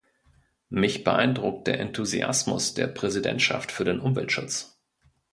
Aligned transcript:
Mich 0.71 1.03
beeindruckt 1.03 1.67
der 1.67 1.79
Enthusiasmus 1.79 2.73
der 2.73 2.87
Präsidentschaft 2.87 3.71
für 3.71 3.85
den 3.85 3.99
Umweltschutz. 3.99 4.81